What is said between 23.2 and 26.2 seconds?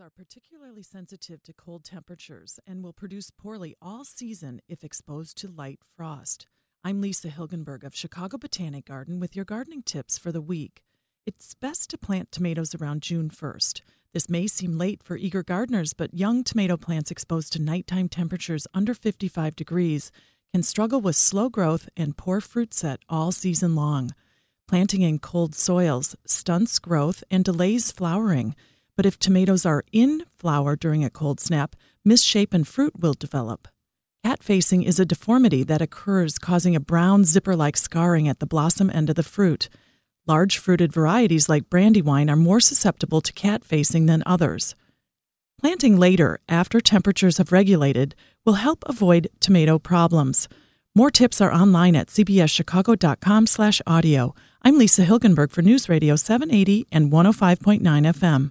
season long. Planting in cold soils